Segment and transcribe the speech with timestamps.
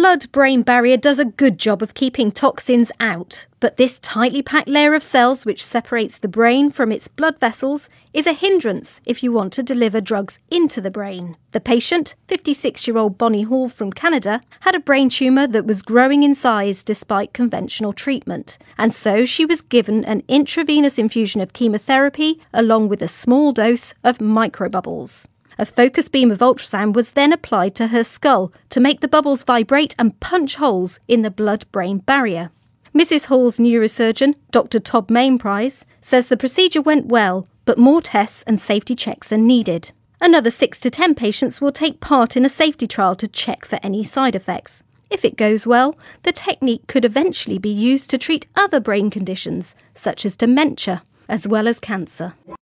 [0.00, 4.66] blood brain barrier does a good job of keeping toxins out, but this tightly packed
[4.66, 9.22] layer of cells which separates the brain from its blood vessels is a hindrance if
[9.22, 11.36] you want to deliver drugs into the brain.
[11.52, 15.82] The patient, 56 year old Bonny Hall from Canada, had a brain tumour that was
[15.82, 21.52] growing in size despite conventional treatment, and so she was given an intravenous infusion of
[21.52, 25.26] chemotherapy along with a small dose of microbubbles.
[25.60, 29.44] A focus beam of ultrasound was then applied to her skull to make the bubbles
[29.44, 32.50] vibrate and punch holes in the blood brain barrier.
[32.94, 33.26] Mrs.
[33.26, 34.78] Hall's neurosurgeon, Dr.
[34.78, 39.92] Todd Mainprize, says the procedure went well, but more tests and safety checks are needed.
[40.18, 43.78] Another 6 to 10 patients will take part in a safety trial to check for
[43.82, 44.82] any side effects.
[45.10, 49.76] If it goes well, the technique could eventually be used to treat other brain conditions,
[49.94, 52.32] such as dementia, as well as cancer.